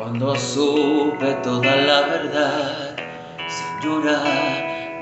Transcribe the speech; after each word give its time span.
Cuando 0.00 0.34
supe 0.34 1.26
toda 1.42 1.76
la 1.76 2.00
verdad, 2.00 2.96
señora, 3.46 4.24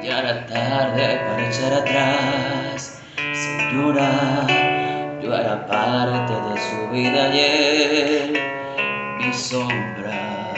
ya 0.03 0.19
era 0.19 0.45
tarde 0.47 1.21
para 1.25 1.49
echar 1.49 1.73
atrás. 1.73 3.01
Señora, 3.17 4.45
yo 5.23 5.33
era 5.33 5.65
parte 5.69 6.33
de 6.33 6.61
su 6.61 6.91
vida 6.91 7.33
él, 7.33 8.41
mi 9.19 9.33
sombra. 9.33 10.53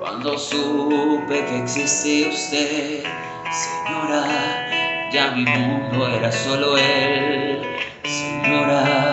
Cuando 0.00 0.36
supe 0.36 1.46
que 1.46 1.58
existía 1.62 2.28
usted, 2.28 3.04
señora, 3.50 5.08
ya 5.10 5.30
mi 5.30 5.46
mundo 5.46 6.08
era 6.08 6.30
solo 6.30 6.76
él. 6.76 7.62
Señora, 8.04 9.07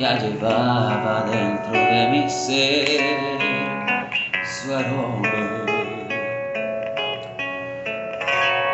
ya 0.00 0.18
llevaba 0.18 1.26
dentro 1.30 1.72
de 1.72 2.08
mi 2.08 2.30
ser 2.30 3.38
su 4.42 4.74
aroma. 4.74 5.66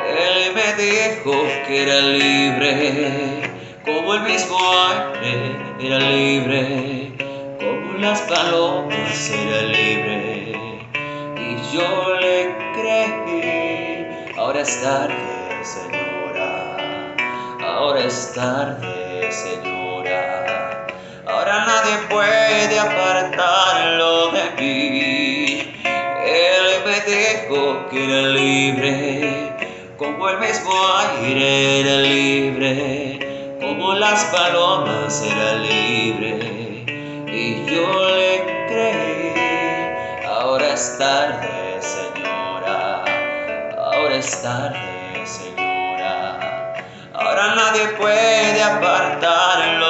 Él 0.06 0.54
me 0.54 0.68
dijo 0.84 1.32
que 1.66 1.82
era 1.82 2.00
libre, 2.00 3.42
como 3.84 4.14
el 4.14 4.20
mismo 4.22 4.56
aire 4.88 5.56
era 5.80 5.98
libre, 5.98 7.12
como 7.58 7.98
las 7.98 8.20
palomas 8.22 9.30
era 9.30 9.62
libre. 9.62 10.52
Y 11.40 11.76
yo 11.76 12.14
le 12.20 12.54
creí, 12.72 14.32
ahora 14.38 14.60
es 14.60 14.80
tarde, 14.80 15.16
señora, 15.64 16.76
ahora 17.60 18.04
es 18.04 18.32
tarde, 18.32 19.32
señora. 19.32 19.85
Nadie 21.86 22.08
puede 22.08 22.80
apartarlo 22.80 24.32
de 24.32 24.50
mí. 24.58 25.82
Él 25.84 26.82
me 26.84 27.00
dijo 27.12 27.88
que 27.88 28.04
era 28.04 28.28
libre, 28.30 29.52
como 29.96 30.28
el 30.30 30.38
mismo 30.40 30.72
aire 30.98 31.80
era 31.82 31.96
libre, 31.98 33.56
como 33.60 33.94
las 33.94 34.24
palomas 34.24 35.22
era 35.22 35.52
libre. 35.54 36.84
Y 37.28 37.66
yo 37.72 38.16
le 38.16 38.66
creí, 38.66 40.24
ahora 40.26 40.72
es 40.72 40.98
tarde, 40.98 41.78
señora, 41.80 43.04
ahora 43.76 44.16
es 44.16 44.42
tarde, 44.42 45.24
señora. 45.24 46.74
Ahora 47.14 47.54
nadie 47.54 47.86
puede 47.96 48.60
apartarlo 48.60 49.85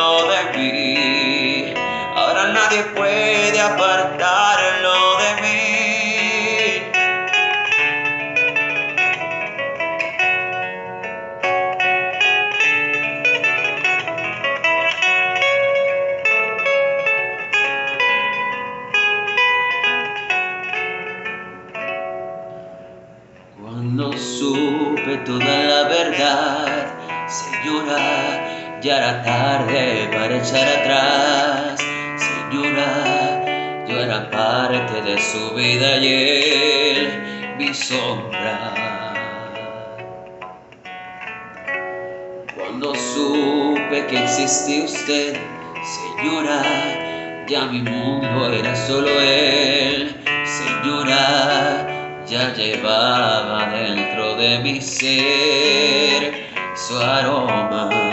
nadie 2.77 2.83
puede 2.95 3.61
apartarlo 3.61 5.17
de 5.19 5.43
mí. 5.43 6.83
Cuando 23.61 24.13
supe 24.13 25.17
toda 25.25 25.45
la 25.45 25.83
verdad, 25.89 26.87
señora, 27.27 28.81
ya 28.83 28.99
era 28.99 29.23
tarde 29.23 30.09
para 30.13 30.37
echar 30.37 30.69
atrás. 30.69 31.86
Señora, 32.49 33.85
yo 33.89 33.99
era 33.99 34.31
parte 34.31 35.03
de 35.03 35.21
su 35.21 35.53
vida 35.55 35.97
y 35.97 36.07
él, 36.07 37.55
mi 37.59 37.75
sombra. 37.75 38.73
Cuando 42.55 42.95
supe 42.95 44.07
que 44.07 44.23
existía 44.23 44.85
usted, 44.85 45.37
señora, 45.83 47.45
ya 47.49 47.65
mi 47.65 47.83
mundo 47.83 48.53
era 48.53 48.77
solo 48.77 49.09
él. 49.21 50.15
Señora, 50.45 52.23
ya 52.29 52.55
llevaba 52.55 53.67
dentro 53.73 54.37
de 54.37 54.59
mi 54.61 54.81
ser 54.81 56.47
su 56.77 56.97
aroma. 56.97 58.06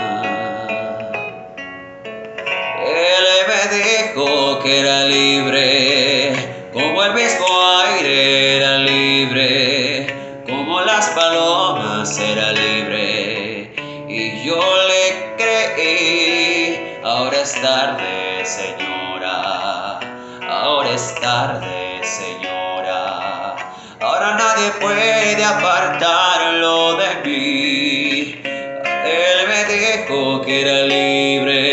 Que 4.64 4.80
era 4.80 5.04
libre, 5.04 6.32
como 6.72 7.04
el 7.04 7.12
mismo 7.12 7.46
aire 7.84 8.56
era 8.56 8.78
libre, 8.78 10.06
como 10.46 10.80
las 10.80 11.10
palomas 11.10 12.18
era 12.18 12.50
libre. 12.52 13.74
Y 14.08 14.42
yo 14.42 14.58
le 14.88 15.34
creí, 15.36 16.98
ahora 17.04 17.42
es 17.42 17.52
tarde, 17.60 18.42
señora, 18.46 20.00
ahora 20.48 20.90
es 20.94 21.14
tarde, 21.20 22.00
señora. 22.02 23.56
Ahora 24.00 24.34
nadie 24.38 24.70
puede 24.80 25.44
apartarlo 25.44 26.96
de 26.96 27.08
mí. 27.22 28.40
Él 28.42 29.46
me 29.46 29.64
dijo 29.74 30.40
que 30.40 30.62
era 30.62 30.82
libre, 30.84 31.63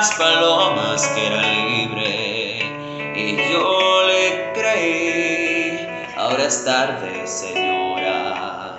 las 0.00 0.14
palomas 0.14 1.06
que 1.08 1.26
era 1.26 1.42
libre 1.42 2.60
y 3.14 3.36
yo 3.52 4.02
le 4.06 4.50
creí. 4.54 5.86
Ahora 6.16 6.44
es 6.44 6.64
tarde, 6.64 7.26
señora. 7.26 8.76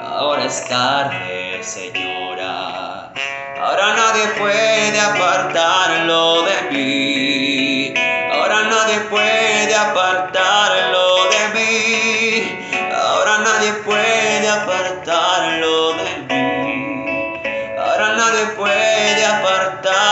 Ahora 0.00 0.44
es 0.46 0.66
tarde, 0.66 1.62
señora. 1.62 3.12
Ahora 3.60 3.86
nadie 4.00 4.26
puede 4.38 4.98
apartarlo 4.98 6.42
de 6.48 6.56
mí. 6.70 7.94
Ahora 8.32 8.62
nadie 8.62 9.00
puede 9.10 9.74
apartarlo 9.74 11.06
de 11.34 11.42
mí. 11.54 12.80
Ahora 12.94 13.38
nadie 13.46 13.72
puede 13.84 14.48
apartarlo 14.48 15.92
de 16.00 16.10
mí. 16.28 17.04
Ahora 17.78 18.14
nadie 18.16 18.46
puede 18.56 19.26
apartarlo. 19.26 20.11